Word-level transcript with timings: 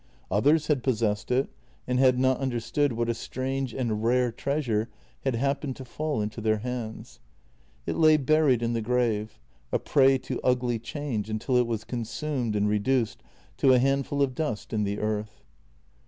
Others 0.31 0.65
had 0.65 0.81
possessed 0.81 1.29
it, 1.29 1.47
and 1.85 1.99
had 1.99 2.17
not 2.17 2.39
understood 2.39 2.93
what 2.93 3.07
a 3.07 3.13
strange 3.13 3.71
and 3.71 4.03
rare 4.03 4.31
treasure 4.31 4.89
had 5.23 5.35
happened 5.35 5.75
to 5.75 5.85
fall 5.85 6.23
into 6.23 6.41
their 6.41 6.57
hands. 6.57 7.19
It 7.85 7.95
lay 7.95 8.17
buried 8.17 8.63
in 8.63 8.73
the 8.73 8.81
grave, 8.81 9.39
a 9.71 9.77
prey 9.77 10.17
to 10.17 10.41
ugly 10.43 10.79
change 10.79 11.29
until 11.29 11.55
it 11.55 11.67
was 11.67 11.83
consumed 11.83 12.55
and 12.55 12.67
reduced 12.67 13.21
to 13.57 13.73
a 13.73 13.77
handful 13.77 14.23
of 14.23 14.33
dust 14.33 14.73
in 14.73 14.85
the 14.85 14.97
earth. 14.97 15.43